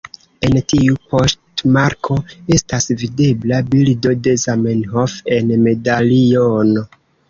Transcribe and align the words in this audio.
En 0.47 0.55
tiu 0.71 0.95
poŝtmarko 1.11 2.17
estas 2.59 2.91
videbla 3.03 3.63
bildo 3.71 4.17
de 4.25 4.37
Zamenhof 4.49 5.19
en 5.41 5.57
medaliono. 5.71 6.89